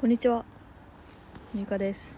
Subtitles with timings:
[0.00, 0.44] こんにちは。
[1.56, 2.16] ゆかです。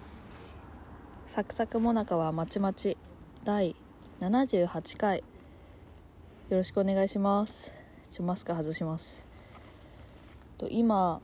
[1.25, 2.99] サクサクもなかはまちまち。
[3.43, 3.75] 第
[4.21, 5.25] 78回。
[6.51, 7.73] よろしくお願いします。
[8.11, 9.27] ちょマスク外します。
[10.59, 11.23] と今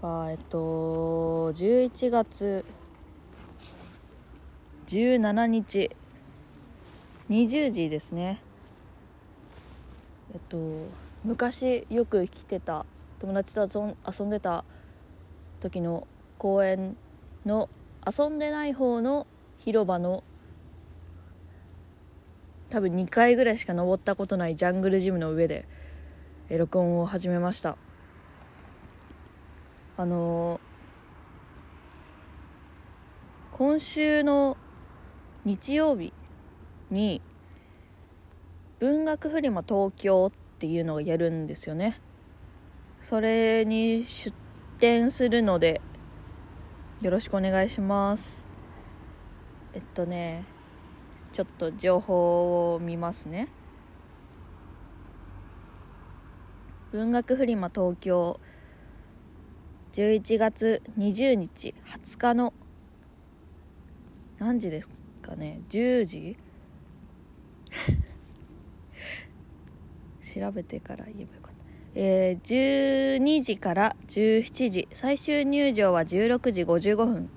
[0.00, 2.64] はえっと11月
[4.86, 5.90] 17日。
[7.28, 8.40] 20時ですね。
[10.32, 10.56] えっと
[11.22, 12.86] 昔よく来てた
[13.22, 14.64] 友達と遊んでた
[15.60, 16.96] 時の公園
[17.46, 17.68] の
[18.04, 19.28] 遊んでない方の
[19.60, 20.24] 広場の
[22.68, 25.68] 多分2回ぐらいしか登ったことないジャングルジムの上で
[26.50, 27.76] 録音を始めました。
[29.96, 30.72] あのー
[33.52, 34.56] 今週の
[35.44, 36.12] 日曜日
[36.90, 37.20] に
[38.80, 42.00] 文学フリマ東京っていうのをやるんですよね。
[43.02, 44.32] それに出
[44.78, 45.80] 店するので
[47.00, 48.46] よろしくお願いします。
[49.74, 50.44] えっとね
[51.32, 53.48] ちょっと情報を見ますね。
[56.92, 58.38] 文学フリマ東京
[59.92, 62.54] 11月20日20日の
[64.38, 64.88] 何時です
[65.22, 66.36] かね？10時？
[70.40, 71.51] 調べてから言えばよかった。
[71.94, 74.88] えー、12時から17時。
[74.92, 77.30] 最終入場は16時55分。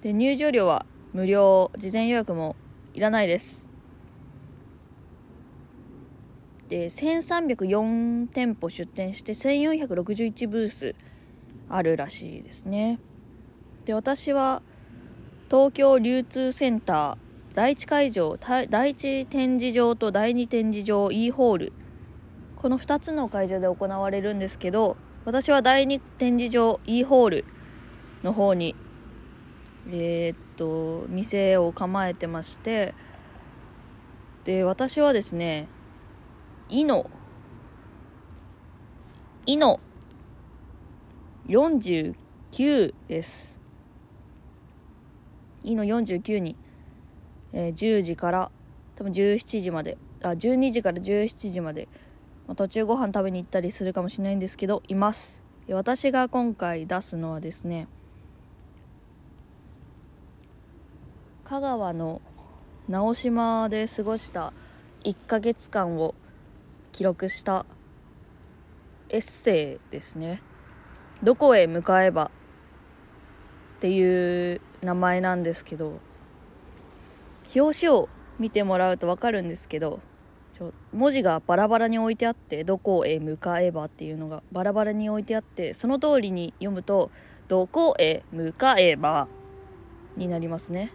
[0.00, 1.70] で入場料は無料。
[1.76, 2.56] 事前予約も
[2.94, 3.68] いらないです。
[6.68, 10.94] で1304店舗出店して1461ブース
[11.68, 12.98] あるらしいですね。
[13.84, 14.62] で私は
[15.50, 17.16] 東京流通センター
[17.54, 18.34] 第一会場
[18.70, 21.72] 第一展示場と第二展示場 E ホール
[22.64, 27.44] この2つの会場で行われるんですけど私は第2展示場 E ホール
[28.22, 28.74] の方に
[29.90, 32.94] えー、っと店を構えてまして
[34.44, 35.68] で私はですね
[36.70, 37.10] イノ
[39.44, 39.78] イノ
[41.46, 43.60] 49です。
[45.64, 46.56] イノ49に、
[47.52, 48.50] えー、10時から
[48.96, 51.88] 多分17時まであ12時から17時まで
[52.46, 55.44] まあ、途中ご飯食べに行ったりするかもしれないんですけどいます。
[55.72, 57.88] 私が今回出すのはですね
[61.44, 62.20] 香川の
[62.86, 64.52] 直島で過ごした
[65.04, 66.14] 1ヶ月間を
[66.92, 67.64] 記録した
[69.08, 70.42] エッセイですね
[71.22, 72.30] 「どこへ向かえば」
[73.76, 76.00] っていう名前なんですけど
[77.56, 80.00] 表紙を見てもらうと分かるんですけど
[80.54, 87.10] ちょ文字がバラバラに置いてあってどこへ向かえばっていうのがバラバラに置いてあってその通りに読むと
[87.48, 89.26] どこへ向かえば
[90.16, 90.92] になりますね。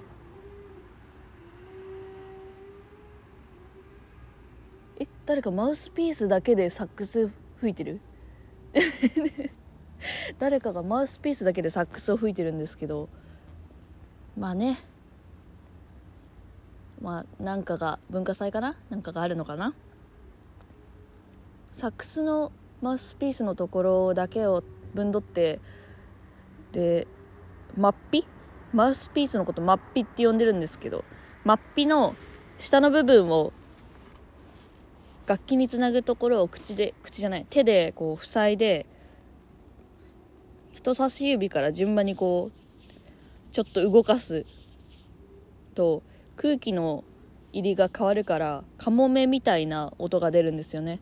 [4.97, 7.99] え誰かマウスピースだけでサックス吹いてる？
[10.39, 13.09] 誰かがマウスピースだけでサックスを吹いてるんですけど。
[14.37, 14.77] まあね。
[17.01, 18.75] まあなんかが文化祭かな？
[18.89, 19.73] なんかがあるのかな？
[21.71, 22.51] サックスの
[22.81, 25.61] マウスピースのところだけを分取って
[26.71, 27.07] で
[27.77, 28.25] マッピ？
[28.73, 31.03] マウスピースのことマッピって呼んでるんですけど
[31.43, 32.15] マッピの
[32.57, 33.53] 下の部分を
[35.25, 38.85] 楽器につなぐところを口で口じゃない手でこう塞いで
[40.73, 44.45] 人差し指から順番にこうちょっと動かす
[45.75, 46.03] と
[46.41, 47.03] 空気の
[47.51, 51.01] 入りが変わるからカモメみたいな音が出るんですよね。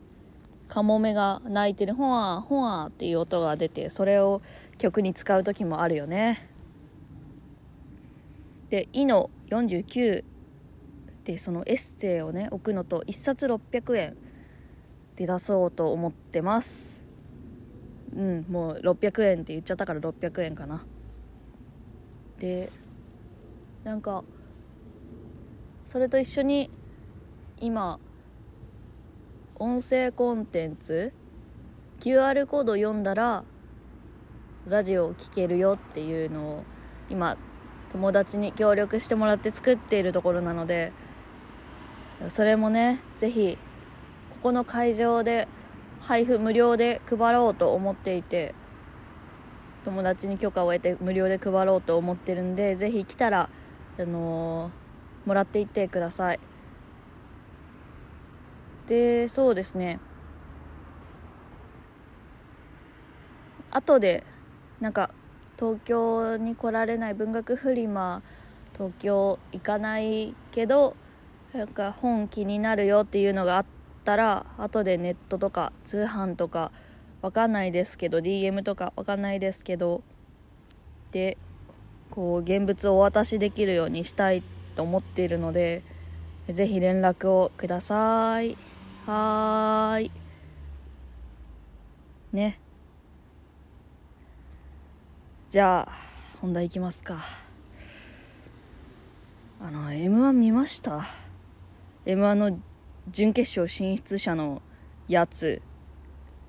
[0.67, 4.41] カモメが鳴いてるほわほわっていう音が出てそれを
[4.79, 6.49] 曲に使う時もあるよね。
[8.71, 10.23] で「イの49」
[11.23, 14.17] でそのエッセイをね置くのと1冊600円
[15.17, 17.05] で出そうと思ってます。
[18.15, 20.83] うんもう600円って言っちゃったから600円かな。
[22.39, 22.71] で
[23.83, 24.23] なんか
[25.87, 26.69] それと一緒に
[27.61, 27.97] 今
[29.55, 31.13] 音声コンテンツ
[32.01, 33.45] QR コード読んだら
[34.67, 36.63] ラジオを聴けるよっていうのを
[37.09, 37.37] 今
[37.93, 40.91] 友達に協力してもらって作っているところなので
[42.27, 43.57] それもね是非
[44.31, 45.47] ここの会場で
[46.01, 48.53] 配布無料で配ろうと思っていて
[49.85, 53.49] 友達に許可を得て無料で配ろうと思ってるんで是非来たら
[53.97, 54.86] あのー
[55.27, 56.39] もらっていってください。
[58.87, 59.99] でそうですね。
[63.69, 64.23] 後で
[64.79, 65.11] なんか
[65.59, 68.23] 東京に来られない文学フリマ
[68.73, 70.95] 東京行かないけど
[71.53, 73.65] なんか本気になるよっていうのがあっ
[74.05, 76.71] たら後でネットとか通販とか
[77.21, 80.01] わかんないですけど DM とかわかんないですけど
[81.11, 81.37] で
[82.11, 84.43] こう現物をお渡しできるようにしたい
[84.77, 85.81] と思っているので
[86.47, 88.55] ぜひ連絡をください。
[89.07, 90.11] はーい。
[92.31, 92.59] ね。
[95.49, 95.91] じゃあ
[96.41, 97.17] 本題いきますか。
[99.59, 101.03] あの m 1見ました
[102.05, 102.59] ？m 1の
[103.09, 104.61] 準決勝進出者の
[105.07, 105.61] やつ。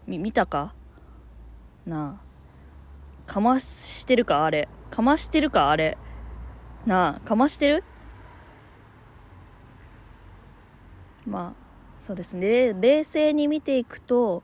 [0.06, 0.74] み見たか？
[1.86, 2.20] な
[3.26, 3.32] あ。
[3.32, 4.44] かましてるか？
[4.44, 4.68] あれ。
[4.90, 5.70] かましてるか？
[5.70, 5.96] あれ。
[6.86, 7.20] なあ。
[7.20, 7.84] かましてる？
[11.28, 11.68] まあ
[12.00, 12.74] そうですね。
[12.74, 14.42] 冷静に見ていくと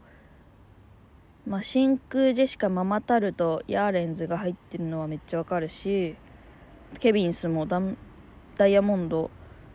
[1.46, 6.16] まあ、真空ジェシカママタルトヤーレンズが入ってるのはめっちゃわかるし
[6.98, 7.82] ケビンスもダ
[8.56, 9.30] ダイヤモンド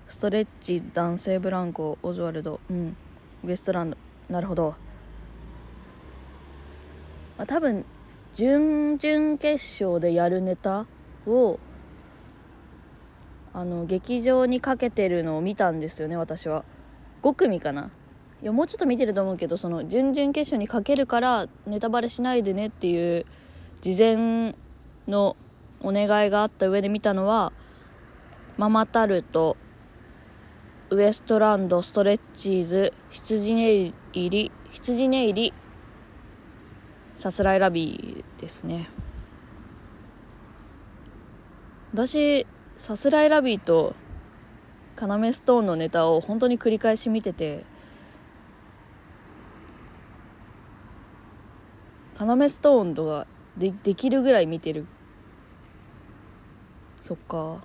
[0.07, 2.97] ストレッチ男性ブランコオズワルドうん
[3.44, 3.97] ウエストランド
[4.29, 4.73] なるほど、
[7.38, 7.85] まあ、多分
[8.33, 10.88] 準々決勝でやるネタ
[11.27, 11.59] を
[13.53, 16.63] あの劇場にかけてるのを見たんですよね私は。
[17.21, 17.92] 5組かな。
[18.42, 23.25] いやもうちょっと見てると思うけどその準々決勝にかけるからネタバレしないでねっていう
[23.81, 24.56] 事前
[25.10, 25.36] の
[25.81, 27.51] お願いがあった上で見たのは
[28.56, 29.57] ママタルト
[30.89, 35.54] ウエストランドストレッチーズ羊ね入り羊ね入り
[37.18, 38.89] さすらいラビーですね。
[41.92, 43.94] 私さすらいラビーと
[45.00, 47.63] カナメストーンのネタを本当に繰り返し見てて
[52.19, 53.25] 要ストーンとか
[53.56, 54.88] でできるぐらい見てる
[57.00, 57.63] そっか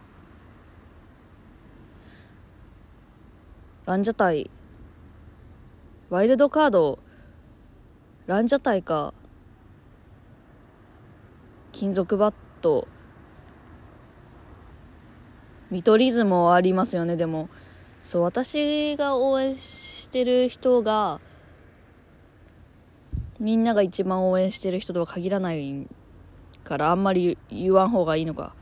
[3.87, 4.49] ランジャタイ
[6.11, 7.01] ワイルドカード
[8.29, 9.13] ランジャタイか
[11.73, 12.87] 金属バット
[15.75, 17.49] 見取り図もありますよねでも。
[18.05, 21.21] そう私が応援してる人が
[23.41, 25.89] みんなが一番応援してる人とは限らない
[26.63, 28.55] からあんまり言わん方がいいのか。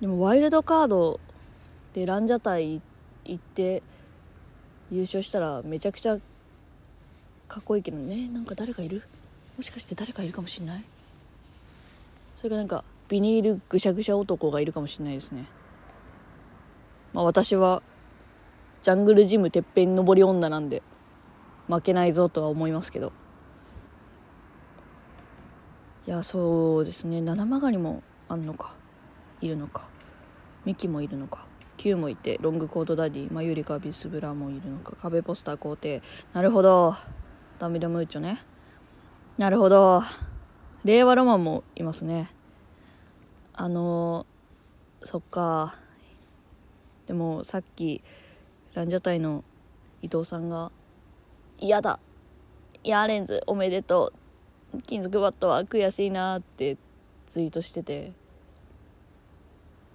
[0.00, 1.18] でもワイルドカード
[1.92, 2.80] でランジャタイ
[3.24, 3.82] 行って
[4.92, 6.18] 優勝したらめちゃくちゃ
[7.48, 8.28] かっこいいけどね。
[8.28, 9.02] なんか誰かいる？
[9.56, 10.84] もしかして誰かいるかもしんない？
[12.36, 15.46] それがなんかビニールぐしゃぐしゃ男がいるかもしんないですね。
[17.12, 17.82] まあ私は
[18.82, 20.82] ジャングルジムてっぺん登り女なんで
[21.68, 23.12] 負けないぞとは思いますけど。
[26.06, 27.20] いやそうですね。
[27.20, 28.76] 七曲りもあんのか。
[29.40, 29.88] いるのか。
[30.64, 31.46] ミキもいるのか。
[31.76, 34.96] Q もいてロングコートダディマユリカビスブラもいるのか。
[34.96, 36.02] 壁ポスター皇帝
[36.32, 36.94] なるほど。
[37.58, 38.42] ダミドムーチョね。
[39.38, 40.02] なるほど。
[40.84, 42.30] 令和ロマンもいますね。
[43.56, 44.26] あの
[45.02, 45.76] そっか。
[47.06, 48.02] でもさっき
[48.74, 49.44] ランジャタイの
[50.02, 50.72] 伊藤さんが
[51.58, 52.00] 嫌だ。
[52.82, 54.12] ヤーレンズおめでと
[54.74, 54.82] う。
[54.82, 56.76] 金属バットは悔しいなって
[57.26, 58.12] ツイートしてて。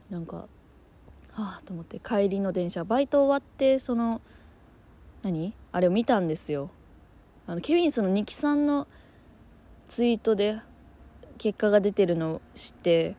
[0.10, 2.00] なんかはあと思って。
[2.00, 4.22] 帰りの電車バイト終わってその
[5.22, 5.54] 何？
[5.74, 6.70] あれを見たんですよ。
[7.46, 8.88] あのケビンスのニキさんの
[9.90, 10.60] ツイートで
[11.38, 13.16] 結果が出てるのを知って。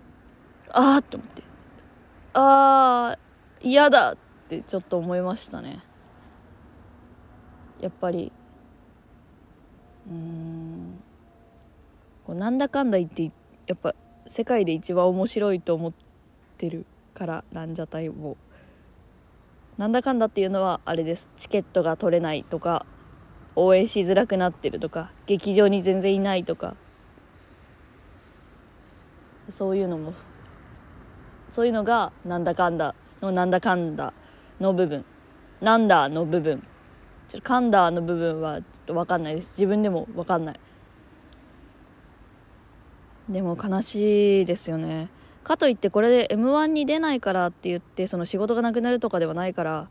[0.73, 1.43] ああと思って。
[2.35, 3.19] ああ
[3.61, 4.17] 嫌だっ
[4.49, 5.83] てちょっと思いましたね。
[7.81, 8.33] やっぱり。
[10.11, 11.01] うん。
[12.25, 13.31] こうなんだかんだ言って
[13.67, 13.95] やっぱ
[14.27, 15.93] 世界で一番面白いと思っ
[16.57, 18.37] てるからランジャタイを。
[19.77, 21.31] なんだかんだっていうのはあれです。
[21.37, 22.87] チケットが取れないとか
[23.57, 26.77] 応援しづらくなってるとか劇場に全然いないとか。
[29.49, 30.13] そういうのも
[31.51, 34.13] そういうのがなんだかんだのなんだかんだ
[34.61, 35.05] の部分。
[35.61, 36.63] なんだの部分。
[37.29, 39.61] ちょっとカンダーの部分はちょっと分かんないです。
[39.61, 40.61] 自分でも分かんない。
[43.29, 45.11] でも悲しいですよね。
[45.45, 49.89] かといってこれで m 1に出ないからって言ってその仕事がなくなるとかではないから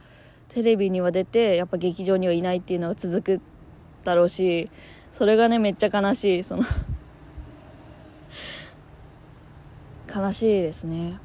[0.49, 3.41] テレビには出てやっぱ劇場にはいないっていうのが続く
[4.03, 4.69] だろうし
[5.11, 6.43] それがねめっちゃ悲しい。
[6.43, 6.63] その
[10.13, 11.19] 悲しいですね。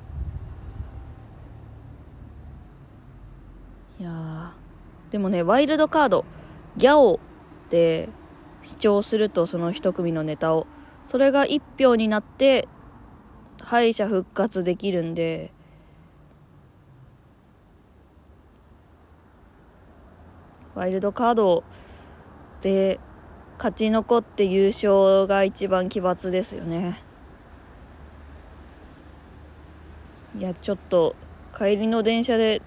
[4.04, 4.52] いや
[5.10, 6.26] でもねワイルドカード
[6.76, 7.20] ギャオ
[7.70, 8.10] で
[8.60, 10.66] 視聴するとその一組のネタを
[11.06, 12.68] それが1票になって
[13.62, 15.54] 敗者復活できるんで
[20.74, 21.64] ワイルドカード
[22.60, 23.00] で
[23.56, 27.02] 勝ち残って優勝が一番奇抜ですよね。
[30.38, 31.16] いやちょっと
[31.56, 32.60] 帰りの電車で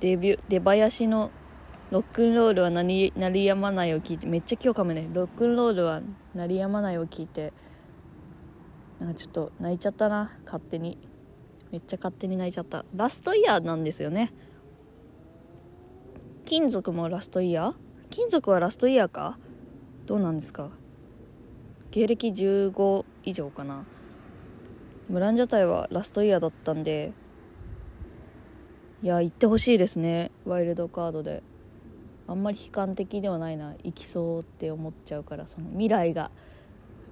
[0.00, 1.30] デビュ出囃子の
[1.90, 5.08] ロックンロールは鳴り鳴りやまないを聞いてめっちゃ今日かもね。
[5.12, 6.02] ロックンロールは
[6.34, 7.52] 鳴りやまないを聞いて
[8.98, 10.32] なんかちょっと泣いちゃったな。
[10.44, 10.98] 勝手に。
[11.70, 12.84] めっちゃ勝手に泣いちゃった。
[12.94, 14.32] ラストイヤーなんですよね。
[16.44, 17.74] 金属もラストイヤー？
[18.08, 19.38] 金属はラストイヤーか？
[20.06, 20.70] どうなんですか？
[21.90, 23.84] 芸歴15以上かな。
[25.08, 27.12] ムランジャタイはラストイヤーだったんで
[29.02, 30.30] いや行ってほしいですね。
[30.46, 31.42] ワイルドカードで。
[32.28, 33.74] あんまり悲観的ではないな。
[33.84, 36.30] 行きそうって思っちゃうからその未来が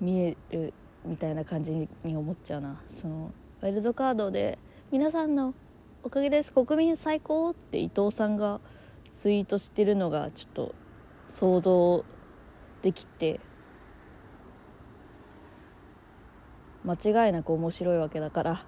[0.00, 0.72] 見える
[1.04, 2.80] みたいな感じに思っちゃうな。
[2.88, 4.58] そのワイルドカードで
[4.90, 5.54] 「皆さんの
[6.02, 6.52] おかげです。
[6.52, 8.60] 国民最高!」って伊藤さんが
[9.14, 10.74] ツイートしてるのがちょっと
[11.28, 12.04] 想像
[12.82, 13.40] できて
[16.82, 18.66] 間違いなく面白いわけだから。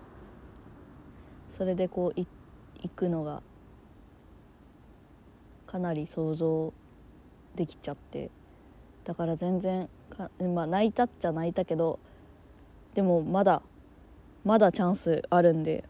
[1.56, 2.30] それでこう行っ
[2.94, 3.42] くのが
[5.66, 6.72] かなり想像
[7.54, 8.30] できちゃって
[9.04, 11.98] だから全然かまあ泣いたっちゃ泣いたけど
[12.94, 13.62] でもまだ
[14.44, 15.84] まだチャンスあるんで。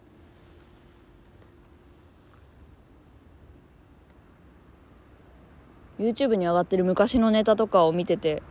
[5.99, 8.43] YouTube に上がってる昔のネタとかを見てて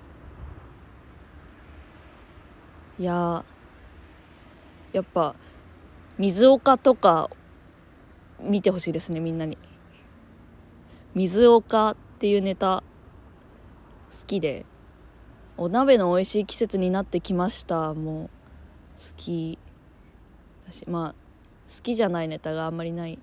[2.97, 3.45] いや
[4.93, 5.35] やっぱ
[6.17, 7.29] 水岡とか
[8.39, 9.57] 見てほしいですねみんなに。
[11.13, 12.83] 水岡っていうネタ
[14.11, 14.65] 好きで
[15.57, 18.29] お鍋の美味しい季節になってきましたもう
[18.97, 19.57] 好き
[20.65, 21.15] だしまあ
[21.73, 23.17] 好きじゃないネタがあんまりない。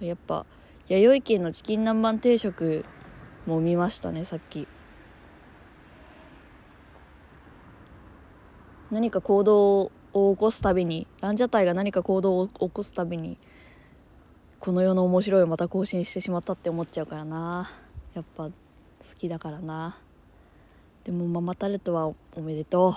[0.00, 0.46] やっぱ
[0.88, 2.84] 弥生県のチキン南蛮定食
[3.46, 4.68] も見ましたねさっき。
[8.90, 9.80] 何か行動
[10.12, 13.38] を起こすたびにランジャタイが何か行動を起こすたびに
[14.62, 17.68] この世の面白いをまた更新してしまったって思っちゃうからな。
[18.14, 18.52] やっぱ好
[19.18, 19.98] きだからな。
[21.02, 22.90] でもママタルトはおめでと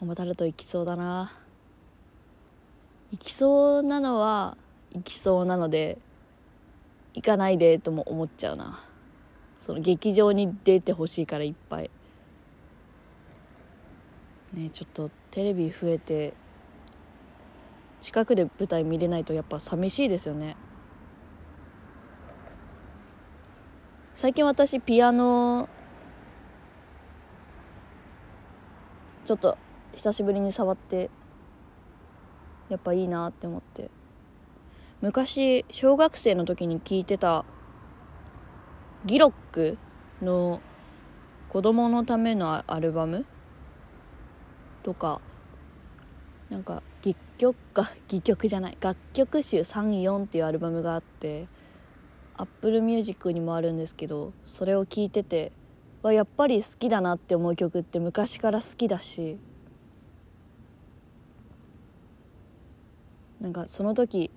[0.00, 0.04] う。
[0.04, 1.32] ママタルト行きそうだな。
[3.12, 4.56] 行きそうなのは
[4.96, 5.96] 行きそうなので
[7.14, 8.82] 行かないでとも思っちゃうな。
[9.60, 11.90] その劇場に出てほしいからいっぱい。
[14.54, 16.34] ねちょっとテレビ増えて
[18.06, 20.56] 近くで舞台見れないとやっぱ寂しいですよね。
[24.14, 25.68] 最近私ピアノ
[29.24, 29.58] ちょっと
[29.92, 31.10] 久しぶりに触って
[32.68, 33.90] やっぱいいなって思って。
[35.00, 37.44] 昔小学生の時に聴いてた
[39.04, 39.78] ギロック
[40.22, 40.60] の
[41.48, 43.26] 子供のためのアルバム
[44.84, 45.20] とか
[46.50, 51.48] なんか戯曲か 戯曲じゃない楽曲集34っていうアルバムがあって
[52.36, 55.52] アップルミュージックにもあるんですけどそれを聴いてて
[56.02, 59.38] はやっぱり好きだなって思う曲って昔から好きだし
[63.40, 64.30] なんかその時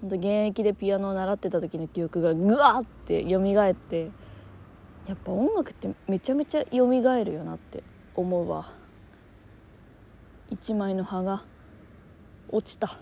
[0.00, 4.10] 本当現役でピアノを習ってた時の記憶がぐわって蘇って
[5.06, 7.82] やっぱ音楽ってめちゃめちゃ蘇るよなって
[8.14, 8.79] 思うわ。
[10.50, 11.44] 一枚の葉が
[12.48, 12.98] 落ちた。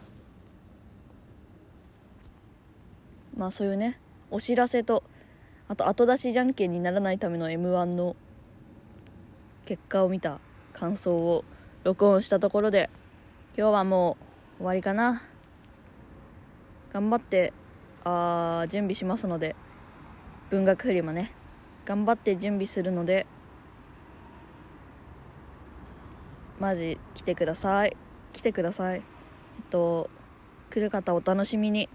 [3.37, 3.99] まあそういうね
[4.31, 5.02] お知らせと
[5.69, 8.17] あと後出しじゃんけんにならないための m 1の
[9.64, 10.40] 結果を見た
[10.73, 11.45] 感想を
[11.85, 12.90] 録音したところで
[13.57, 14.17] 今日はも
[14.59, 15.23] う終わりかな。
[16.93, 17.52] 頑張って
[18.05, 19.55] あ準備しますので
[20.50, 21.33] 文学フリマね。
[21.85, 23.26] 頑張って準備するので
[26.59, 27.97] マジ来てください。
[28.33, 28.99] 来てください。
[28.99, 29.03] えっ
[29.71, 30.11] と
[30.71, 31.88] 来る方お楽しみに。